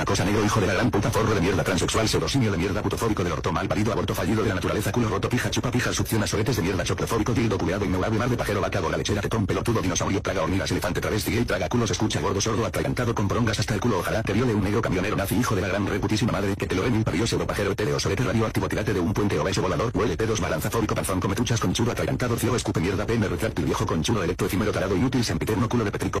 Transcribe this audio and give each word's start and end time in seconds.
una 0.00 0.06
cosa 0.06 0.24
negro 0.24 0.42
hijo 0.42 0.58
de 0.62 0.66
la 0.66 0.72
gran 0.72 0.90
puta 0.90 1.10
forro 1.10 1.34
de 1.34 1.42
mierda 1.42 1.62
transexual 1.62 2.08
pseudosimio 2.08 2.50
de 2.50 2.56
mierda 2.56 2.80
putofóbico 2.80 3.22
del 3.22 3.34
orto 3.34 3.52
mal 3.52 3.68
parido 3.68 3.92
aborto 3.92 4.14
fallido 4.14 4.42
de 4.42 4.48
la 4.48 4.54
naturaleza 4.54 4.90
culo 4.92 5.10
roto 5.10 5.28
pija 5.28 5.50
chupa 5.50 5.70
pija 5.70 5.92
succiona 5.92 6.26
soetes 6.26 6.56
de 6.56 6.62
mierda 6.62 6.84
choprofóbico 6.84 7.34
dildo 7.34 7.58
culeado 7.58 7.84
innuable 7.84 8.18
mar 8.18 8.30
de 8.30 8.36
pajero 8.38 8.62
vaca 8.62 8.80
gorda 8.80 8.96
lechera 8.96 9.20
tetón 9.20 9.46
pelotudo 9.46 9.82
dinosaurio 9.82 10.22
plaga 10.22 10.42
hormigas 10.42 10.70
elefante 10.70 11.02
travesti 11.02 11.32
gay 11.32 11.44
traga 11.44 11.68
culos 11.68 11.90
escucha 11.90 12.18
gordo 12.18 12.40
sordo 12.40 12.64
atragantado 12.64 13.14
con 13.14 13.28
porongas 13.28 13.58
hasta 13.58 13.74
el 13.74 13.80
culo 13.80 13.98
ojalá 13.98 14.22
te 14.22 14.32
viole 14.32 14.54
un 14.54 14.64
negro 14.64 14.80
camionero 14.80 15.16
nazi 15.16 15.34
hijo 15.34 15.54
de 15.54 15.60
la 15.60 15.68
gran 15.68 15.86
reputísima 15.86 16.32
madre 16.32 16.56
que 16.56 16.66
te 16.66 16.74
lo 16.74 16.82
mil 16.84 17.04
parió 17.04 17.26
pseudo 17.26 17.44
etéreo 17.44 18.00
solete 18.00 18.24
radioactivo 18.24 18.68
tirate 18.70 18.94
de 18.94 19.00
un 19.00 19.12
puente 19.12 19.38
obeso 19.38 19.60
volador 19.60 19.90
huele 19.92 20.16
pedos 20.16 20.40
balanzafóbico 20.40 20.94
panzón 20.94 21.20
come 21.20 21.34
truchas 21.34 21.60
con 21.60 21.74
chulo 21.74 21.92
atragantado 21.92 22.38
cio 22.38 22.56
escupe 22.56 22.80
mierda 22.80 23.04
pm 23.04 23.28
retráctil 23.28 23.66
viejo 23.66 23.84
con 23.84 24.02
chulo 24.02 24.24
electro 24.24 24.46
efímero 24.46 24.72
tarado 24.72 24.96
inútil 24.96 25.22
sempiterno 25.22 25.68
culo 25.68 25.84
de 25.84 25.92
petrico 25.92 26.20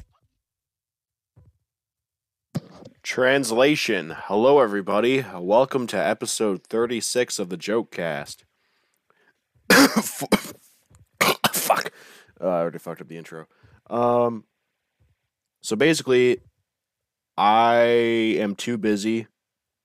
Translation. 3.10 4.14
Hello, 4.16 4.60
everybody. 4.60 5.26
Welcome 5.34 5.88
to 5.88 5.96
episode 5.96 6.62
36 6.62 7.40
of 7.40 7.48
the 7.48 7.56
Joke 7.56 7.90
Cast. 7.90 8.44
Fuck. 11.52 11.90
Uh, 12.40 12.44
I 12.44 12.60
already 12.60 12.78
fucked 12.78 13.00
up 13.00 13.08
the 13.08 13.16
intro. 13.16 13.46
Um, 13.88 14.44
so 15.60 15.74
basically, 15.74 16.38
I 17.36 17.78
am 18.38 18.54
too 18.54 18.78
busy 18.78 19.26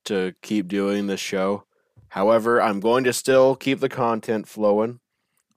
to 0.04 0.36
keep 0.44 0.68
doing 0.68 1.08
this 1.08 1.20
show. 1.20 1.64
However, 2.10 2.62
I'm 2.62 2.80
going 2.80 3.06
to 3.06 3.12
still 3.12 3.56
keep 3.56 3.80
the 3.80 3.90
content 3.90 4.48
flowing. 4.48 5.00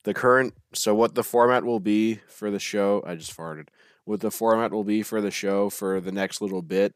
The 0.04 0.14
current, 0.14 0.54
so 0.73 0.95
what 0.95 1.14
the 1.14 1.23
format 1.23 1.64
will 1.64 1.80
be 1.80 2.20
for 2.28 2.50
the 2.50 2.59
show, 2.59 3.04
I 3.06 3.14
just 3.14 3.37
farted. 3.37 3.68
What 4.06 4.20
the 4.20 4.30
format 4.30 4.73
will 4.73 4.84
be 4.84 5.02
for 5.02 5.20
the 5.20 5.30
show 5.30 5.68
for 5.68 6.00
the 6.00 6.12
next 6.12 6.40
little 6.40 6.62
bit 6.62 6.95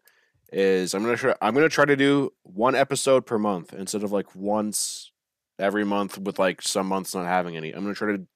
is 0.53 0.95
I'm 0.95 1.03
gonna 1.03 1.17
try 1.17 1.35
I'm 1.41 1.55
gonna 1.55 1.69
try 1.69 1.85
to 1.85 1.97
do 1.97 2.33
one 2.43 2.75
episode 2.75 3.27
per 3.27 3.39
month 3.39 3.73
instead 3.73 4.03
of 4.03 4.13
like 4.13 4.35
once 4.37 5.11
every 5.59 5.85
month 5.85 6.19
with 6.19 6.39
like 6.39 6.63
some 6.63 6.87
months 6.87 7.15
not 7.15 7.27
having 7.27 7.57
any. 7.57 7.73
I'm 7.73 7.83
gonna 7.83 7.95
try 7.95 8.17
to 8.17 8.27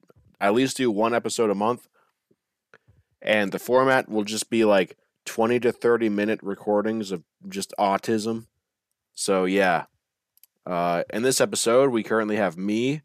at 0.40 0.54
least 0.54 0.76
do 0.76 0.90
one 0.90 1.14
episode 1.14 1.50
a 1.50 1.54
month. 1.54 1.88
And 3.22 3.52
the 3.52 3.58
format 3.58 4.08
will 4.08 4.24
just 4.24 4.50
be 4.50 4.64
like 4.64 4.96
20 5.24 5.60
to 5.60 5.72
30 5.72 6.08
minute 6.08 6.40
recordings 6.42 7.10
of 7.10 7.24
just 7.48 7.74
autism. 7.78 8.46
So 9.14 9.44
yeah. 9.44 9.84
Uh 10.64 11.04
in 11.12 11.22
this 11.22 11.40
episode 11.40 11.90
we 11.90 12.02
currently 12.02 12.36
have 12.36 12.56
me, 12.56 13.02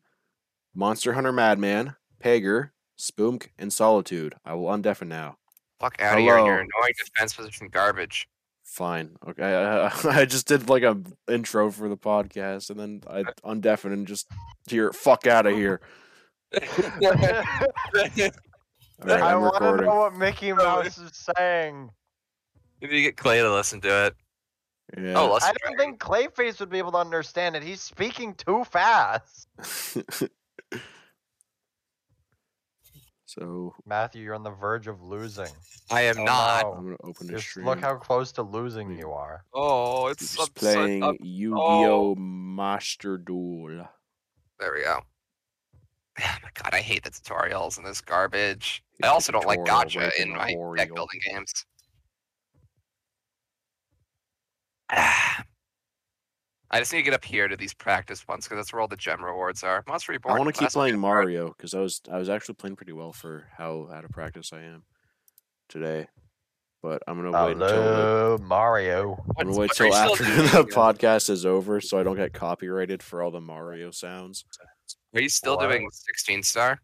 Monster 0.74 1.14
Hunter 1.14 1.32
Madman, 1.32 1.96
Pager, 2.24 2.72
Spoomk, 2.98 3.50
and 3.58 3.74
Solitude. 3.74 4.36
I 4.46 4.54
will 4.54 4.68
undeafen 4.68 5.08
now. 5.08 5.38
Fuck 5.80 6.00
out 6.00 6.14
of 6.14 6.20
here 6.20 6.38
and 6.38 6.46
your 6.46 6.56
Hello. 6.58 6.68
annoying 6.80 6.94
defense 7.04 7.34
position 7.34 7.68
garbage. 7.70 8.28
Fine. 8.72 9.18
Okay. 9.28 9.44
I, 9.44 9.88
I 10.06 10.24
just 10.24 10.48
did 10.48 10.70
like 10.70 10.84
a 10.84 10.98
intro 11.28 11.70
for 11.72 11.90
the 11.90 11.98
podcast, 11.98 12.70
and 12.70 12.80
then 12.80 13.02
I 13.06 13.24
undeafen 13.44 13.92
and 13.92 14.08
just 14.08 14.30
hear 14.70 14.94
"fuck 14.94 15.28
out 15.28 15.46
of 15.46 15.54
here." 15.54 15.82
All 16.54 17.12
right, 17.12 18.34
I 19.10 19.34
I'm 19.34 19.42
want 19.42 19.60
to 19.60 19.84
know 19.84 19.96
what 19.96 20.16
Mickey 20.16 20.54
Mouse 20.54 20.98
is 20.98 21.28
saying. 21.38 21.90
If 22.80 22.92
you 22.92 23.02
get 23.02 23.18
Clay 23.18 23.42
to 23.42 23.54
listen 23.54 23.82
to 23.82 24.06
it. 24.06 24.16
Oh, 24.98 25.02
yeah. 25.02 25.14
Oh, 25.18 25.38
I 25.42 25.52
don't 25.66 25.78
think 25.78 26.00
Clayface 26.00 26.62
would 26.62 26.70
be 26.70 26.78
able 26.78 26.94
to 26.94 26.98
understand 26.98 27.58
it. 27.58 27.64
He's 27.64 27.82
speaking 27.82 28.36
too 28.36 28.64
fast. 28.64 29.50
So 33.38 33.74
Matthew, 33.86 34.24
you're 34.26 34.36
on 34.36 34.44
the 34.44 34.52
verge 34.52 34.88
of 34.88 35.02
losing. 35.02 35.48
I 35.90 36.02
am 36.02 36.18
Oh, 36.20 36.24
not. 36.26 36.64
no. 36.66 36.74
I'm 36.74 36.84
gonna 36.84 36.98
open 37.02 37.28
the 37.28 37.34
Just 37.34 37.48
stream. 37.48 37.66
look 37.66 37.80
how 37.80 37.96
close 37.96 38.34
to 38.34 38.42
losing 38.42 38.98
you 38.98 39.12
are. 39.14 39.46
Oh, 39.54 40.08
it's 40.08 40.36
He's 40.36 40.40
I'm 40.42 40.48
playing 40.54 41.02
I'm- 41.04 41.18
Yu-Gi-Oh! 41.22 42.16
Master 42.16 43.18
Duel. 43.18 43.88
There 44.60 44.74
we 44.74 44.82
go. 44.84 45.00
Oh 46.20 46.36
my 46.44 46.50
god, 46.56 46.74
I 46.74 46.82
hate 46.82 47.04
the 47.04 47.10
tutorials 47.10 47.78
and 47.78 47.88
this 47.88 48.02
garbage. 48.02 48.84
I 49.02 49.08
also 49.08 49.32
don't 49.32 49.48
like 49.48 49.60
Tutorial 49.64 49.86
gacha 50.10 50.16
in 50.20 50.32
a 50.34 50.36
my 50.36 50.54
deck 50.76 50.94
building 50.94 51.22
games. 51.26 51.66
I 56.74 56.80
just 56.80 56.94
need 56.94 57.00
to 57.00 57.04
get 57.04 57.14
up 57.14 57.26
here 57.26 57.50
to 57.50 57.58
these 57.58 57.74
practice 57.74 58.26
ones 58.28 58.46
because 58.46 58.58
that's 58.58 58.72
where 58.72 58.82
all 58.82 58.88
the 58.88 58.96
gem 58.96 59.24
rewards 59.24 59.62
are. 59.64 59.84
Monster 59.88 60.14
Reborn. 60.14 60.36
I 60.36 60.40
want 60.40 60.56
to 60.56 60.60
keep 60.60 60.70
playing. 60.70 60.98
Mario 60.98 61.50
because 61.50 61.74
I 61.74 61.80
was 61.80 62.02
I 62.10 62.18
was 62.18 62.30
actually 62.30 62.56
playing 62.56 62.78
pretty 62.78 62.94
well 62.94 63.12
for 63.12 63.48
how 63.58 63.90
out 63.94 64.06
of 64.06 64.12
practice 64.12 64.52
I 64.54 64.62
am 64.62 64.84
today. 65.68 66.08
But 66.82 67.04
I'm 67.08 67.22
gonna 67.22 67.46
wait 67.46 67.62
until 67.62 68.38
the, 68.38 68.44
Mario. 68.44 69.24
I'm 69.38 69.48
gonna 69.48 69.58
wait 69.58 69.70
what 69.70 69.82
are 69.82 69.86
you 69.86 69.92
till 69.92 70.16
still 70.16 70.24
after 70.24 70.24
the 70.24 70.60
again? 70.62 70.74
podcast 70.74 71.30
is 71.30 71.46
over 71.46 71.82
so 71.82 72.00
I 72.00 72.04
don't 72.04 72.16
get 72.16 72.34
copyrighted 72.34 73.04
for 73.04 73.22
all 73.22 73.32
the 73.32 73.42
Mario 73.42 73.92
sounds. 73.92 74.46
Are 75.14 75.22
you 75.22 75.30
still 75.30 75.58
Hello? 75.58 75.70
doing 75.70 75.90
16 75.92 76.42
star? 76.44 76.80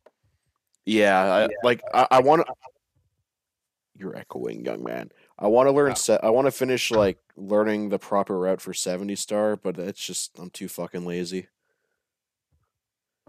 Yeah, 0.85 1.19
I, 1.19 1.47
like 1.63 1.81
I, 1.93 2.07
I 2.11 2.19
want 2.19 2.45
to. 2.45 2.53
You're 3.95 4.15
echoing, 4.15 4.63
young 4.63 4.83
man. 4.83 5.09
I 5.39 5.47
want 5.47 5.67
to 5.67 5.71
learn. 5.71 5.91
Oh. 5.91 5.95
Se- 5.95 6.19
I 6.23 6.29
want 6.29 6.45
to 6.47 6.51
finish 6.51 6.91
like 6.91 7.19
learning 7.35 7.89
the 7.89 7.99
proper 7.99 8.39
route 8.39 8.61
for 8.61 8.73
seventy 8.73 9.15
star, 9.15 9.55
but 9.55 9.77
it's 9.77 10.03
just 10.03 10.37
I'm 10.39 10.49
too 10.49 10.67
fucking 10.67 11.05
lazy. 11.05 11.47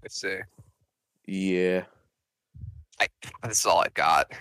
Let's 0.03 0.21
see. 0.21 0.39
Yeah, 1.27 1.83
I, 3.01 3.09
this 3.47 3.61
is 3.61 3.67
all 3.67 3.81
I've 3.81 3.95
got. 3.95 4.33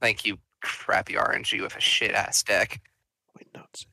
Thank 0.00 0.24
you, 0.24 0.38
crappy 0.62 1.14
RNG 1.14 1.60
with 1.60 1.76
a 1.76 1.80
shit 1.80 2.12
ass 2.12 2.42
deck. 2.42 2.80
wait, 3.36 3.48
nuts. 3.54 3.86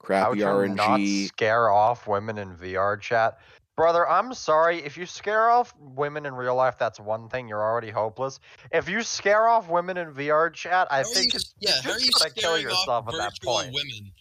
How 0.00 0.06
Crappy 0.06 0.38
to 0.40 0.68
not 0.68 1.00
RNG. 1.00 1.26
scare 1.28 1.70
off 1.70 2.06
women 2.06 2.38
in 2.38 2.54
VR 2.56 3.00
chat. 3.00 3.38
Brother, 3.76 4.06
I'm 4.08 4.34
sorry. 4.34 4.78
If 4.84 4.96
you 4.98 5.06
scare 5.06 5.48
off 5.48 5.74
women 5.78 6.26
in 6.26 6.34
real 6.34 6.54
life, 6.54 6.78
that's 6.78 7.00
one 7.00 7.28
thing. 7.28 7.48
You're 7.48 7.62
already 7.62 7.90
hopeless. 7.90 8.38
If 8.70 8.88
you 8.88 9.02
scare 9.02 9.48
off 9.48 9.68
women 9.70 9.96
in 9.96 10.12
VR 10.12 10.52
chat, 10.52 10.88
I 10.90 10.98
How 10.98 11.08
think 11.08 11.32
you, 11.32 11.38
it's, 11.38 11.54
yeah, 11.58 11.76
you 11.76 11.82
how 11.82 11.90
are 11.92 11.98
you 11.98 12.06
just 12.06 12.18
gotta 12.18 12.30
kill 12.34 12.58
yourself 12.58 13.08
at 13.08 13.16
that 13.16 13.32
point. 13.42 13.72
women? 13.72 14.12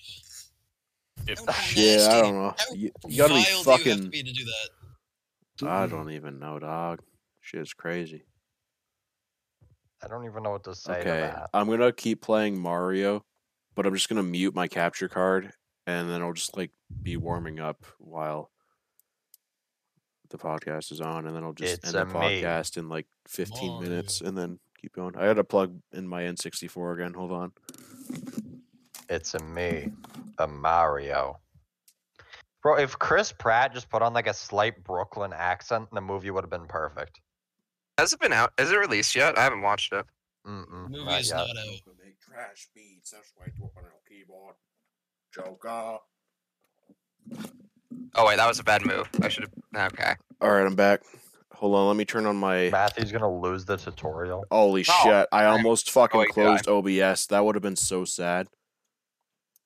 If- 1.28 1.40
Yeah, 1.76 2.08
I 2.12 2.22
don't 2.22 2.36
know. 2.36 2.56
You, 2.72 2.92
you 3.08 3.18
gotta 3.18 3.34
be 3.34 3.44
vile 3.44 3.64
do 3.64 3.72
to 3.78 3.78
fucking. 3.78 4.10
be 4.10 4.24
to 4.24 4.32
do 4.32 4.46
that? 4.46 5.68
I 5.70 5.86
don't 5.86 6.12
even 6.12 6.40
know, 6.40 6.58
dog. 6.58 7.02
Shit's 7.42 7.74
crazy. 7.74 8.24
I 10.04 10.08
don't 10.08 10.26
even 10.26 10.42
know 10.44 10.52
what 10.52 10.64
to 10.64 10.74
say 10.74 10.94
to 10.94 11.00
Okay, 11.10 11.20
that. 11.22 11.50
I'm 11.54 11.70
gonna 11.70 11.92
keep 11.92 12.22
playing 12.22 12.58
Mario, 12.58 13.24
but 13.76 13.86
I'm 13.86 13.94
just 13.94 14.08
gonna 14.10 14.24
mute 14.24 14.56
my 14.56 14.68
capture 14.68 15.10
card, 15.10 15.52
and 15.86 16.10
then 16.10 16.22
I'll 16.22 16.34
just 16.34 16.56
like 16.56 16.72
be 17.04 17.18
warming 17.18 17.60
up 17.60 17.86
while 18.00 18.50
the 20.32 20.38
podcast 20.38 20.92
is 20.92 21.02
on, 21.02 21.28
and 21.28 21.36
then 21.36 21.44
I'll 21.44 21.54
just 21.54 21.84
It's 21.84 21.94
end 21.94 22.12
the 22.12 22.18
a 22.18 22.22
podcast 22.22 22.78
in 22.78 22.90
like 22.90 23.06
15 23.28 23.82
minutes, 23.82 24.22
and 24.22 24.38
then 24.38 24.60
keep 24.82 24.94
going. 24.94 25.16
I 25.16 25.26
gotta 25.26 25.44
plug 25.44 25.78
in 25.94 26.08
my 26.08 26.24
N64 26.24 26.96
again. 26.96 27.14
Hold 27.14 27.32
on. 27.32 27.52
It's 29.10 29.34
a 29.36 29.40
me, 29.44 29.92
a 30.40 30.48
Mario. 30.48 31.40
Bro, 32.64 32.78
if 32.78 32.98
Chris 32.98 33.32
Pratt 33.32 33.74
just 33.74 33.90
put 33.90 34.02
on 34.02 34.14
like 34.14 34.28
a 34.28 34.34
slight 34.34 34.84
Brooklyn 34.84 35.34
accent, 35.36 35.90
the 35.92 36.02
movie 36.02 36.30
would 36.32 36.44
have 36.44 36.50
been 36.52 36.68
perfect. 36.68 37.20
Has 37.98 38.14
it 38.14 38.20
been 38.20 38.34
out? 38.34 38.54
Is 38.58 38.72
it 38.72 38.78
released 38.78 39.16
yet? 39.16 39.38
I 39.38 39.44
haven't 39.44 39.62
watched 39.62 39.94
it. 39.94 40.06
Mm-mm, 40.48 40.86
The 40.86 40.90
movie 40.98 41.06
not 41.06 41.22
is 41.22 41.30
yet. 41.30 41.36
not 41.38 41.50
out. 41.50 41.96
Make 42.04 42.20
trash 42.22 42.68
beats. 42.74 43.12
That's 43.12 43.32
why 43.36 43.46
I 43.46 43.50
do 43.50 43.66
it 43.66 43.72
on 43.78 43.84
a 43.86 44.10
keyboard. 44.10 44.56
Joker. 45.34 45.98
Oh 48.16 48.26
wait, 48.26 48.38
that 48.38 48.48
was 48.48 48.60
a 48.60 48.64
bad 48.64 48.86
move. 48.86 49.08
I 49.22 49.30
should 49.30 49.48
have. 49.74 49.94
Okay. 49.94 50.14
All 50.42 50.52
right, 50.52 50.66
I'm 50.66 50.76
back. 50.76 51.02
Hold 51.54 51.76
on, 51.76 51.88
let 51.88 51.96
me 51.96 52.06
turn 52.06 52.26
on 52.26 52.36
my. 52.36 52.70
Matthew's 52.70 53.12
gonna 53.12 53.32
lose 53.32 53.66
the 53.66 53.78
tutorial. 53.78 54.46
Holy 54.52 54.86
Oh, 54.88 55.02
shit! 55.04 55.28
I 55.32 55.46
almost 55.46 55.92
fucking 55.92 56.20
oh, 56.20 56.24
my 56.24 56.26
God. 56.26 56.34
closed 56.34 56.68
OBS. 56.68 57.28
That 57.28 57.46
would 57.46 57.56
have 57.56 57.62
been 57.62 57.76
so 57.76 58.04
sad. 58.04 58.48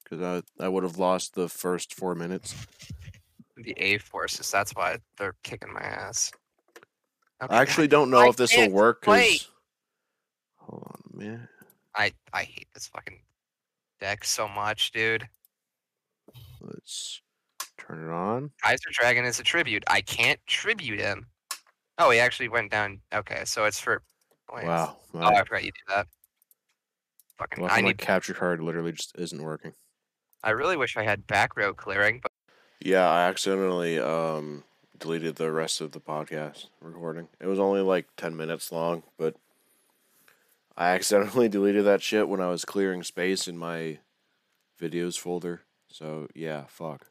Because 0.03 0.43
I 0.59 0.63
I 0.63 0.67
would 0.67 0.83
have 0.83 0.97
lost 0.97 1.33
the 1.33 1.49
first 1.49 1.93
four 1.93 2.13
minutes. 2.13 2.53
The 3.57 3.73
A 3.77 3.97
forces. 3.97 4.51
That's 4.51 4.75
why 4.75 4.97
they're 5.17 5.35
kicking 5.43 5.73
my 5.73 5.79
ass. 5.79 6.31
Okay, 7.41 7.55
I 7.55 7.61
actually 7.61 7.87
don't 7.87 8.09
know 8.09 8.19
I 8.19 8.27
if 8.29 8.35
this 8.35 8.51
will 8.51 8.63
can't 8.63 8.73
work. 8.73 9.01
play. 9.01 9.31
Cause... 9.37 9.49
Hold 10.57 10.83
on 10.87 11.01
a 11.13 11.17
minute. 11.17 11.49
I 11.95 12.11
I 12.33 12.43
hate 12.43 12.67
this 12.73 12.87
fucking 12.87 13.19
deck 13.99 14.25
so 14.25 14.47
much, 14.47 14.91
dude. 14.91 15.27
Let's 16.59 17.21
turn 17.77 18.07
it 18.07 18.11
on. 18.11 18.51
Kaiser 18.63 18.89
Dragon 18.91 19.25
is 19.25 19.39
a 19.39 19.43
tribute. 19.43 19.83
I 19.87 20.01
can't 20.01 20.39
tribute 20.47 20.99
him. 20.99 21.27
Oh, 21.97 22.09
he 22.11 22.19
actually 22.19 22.49
went 22.49 22.71
down. 22.71 23.01
Okay, 23.13 23.43
so 23.45 23.65
it's 23.65 23.79
for. 23.79 24.01
Wait. 24.53 24.65
Wow. 24.65 24.97
Oh, 25.13 25.19
I 25.19 25.43
forgot 25.43 25.63
you 25.63 25.71
do 25.71 25.93
that. 25.95 26.07
Fucking. 27.37 27.63
well, 27.63 27.71
I 27.71 27.81
my 27.81 27.89
need. 27.89 27.97
capture 27.97 28.33
card 28.33 28.61
literally 28.61 28.91
just 28.91 29.17
isn't 29.17 29.41
working. 29.41 29.73
I 30.43 30.51
really 30.51 30.77
wish 30.77 30.95
I 30.95 31.03
had 31.03 31.25
back 31.27 31.57
row 31.57 31.73
clearing, 31.73 32.19
but 32.21 32.31
Yeah, 32.79 33.09
I 33.09 33.27
accidentally 33.27 33.99
um 33.99 34.63
deleted 34.97 35.35
the 35.35 35.51
rest 35.51 35.81
of 35.81 35.91
the 35.91 35.99
podcast 35.99 36.67
recording. 36.79 37.27
It 37.41 37.47
was 37.47 37.59
only 37.59 37.81
like 37.81 38.07
ten 38.15 38.35
minutes 38.37 38.71
long, 38.71 39.03
but 39.17 39.35
I 40.77 40.89
accidentally 40.89 41.49
deleted 41.49 41.85
that 41.85 42.01
shit 42.01 42.29
when 42.29 42.41
I 42.41 42.47
was 42.49 42.63
clearing 42.63 43.03
space 43.03 43.47
in 43.47 43.57
my 43.57 43.99
videos 44.79 45.17
folder 45.17 45.61
So 45.89 46.27
yeah, 46.35 46.65
fuck. 46.67 47.01